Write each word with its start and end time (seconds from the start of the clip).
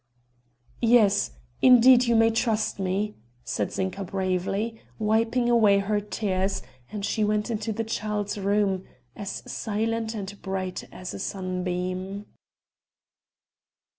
"Yes 0.81 1.29
indeed 1.61 2.07
you 2.07 2.15
may 2.15 2.31
trust 2.31 2.79
me," 2.79 3.13
said 3.43 3.71
Zinka 3.71 4.03
bravely, 4.03 4.81
wiping 4.97 5.47
away 5.47 5.77
her 5.77 5.99
tears; 5.99 6.63
and 6.91 7.05
she 7.05 7.23
went 7.23 7.51
into 7.51 7.71
the 7.71 7.83
child's 7.83 8.35
room 8.39 8.83
"as 9.15 9.43
silent 9.45 10.15
and 10.15 10.41
bright 10.41 10.85
as 10.91 11.13
a 11.13 11.19
sunbeam." 11.19 12.25